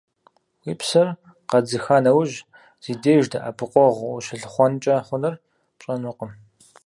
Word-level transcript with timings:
Уи 0.65 0.73
псэр 0.79 1.07
къэдзыха 1.49 1.97
нэужь, 2.03 2.35
зи 2.83 2.93
деж 3.03 3.25
дэӀэпыкъуэгъу 3.31 4.13
ущылъыхъуэнкӀэ 4.17 4.95
хъунур 5.05 5.35
пщӀэнукъым. 5.77 6.31